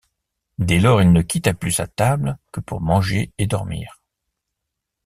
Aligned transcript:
Dès 0.57 0.79
lors 0.79 0.99
il 1.03 1.13
ne 1.13 1.21
quitta 1.21 1.53
plus 1.53 1.73
sa 1.73 1.85
table 1.85 2.39
que 2.51 2.59
pour 2.59 2.81
manger 2.81 3.31
et 3.37 3.45
dormir. 3.45 4.01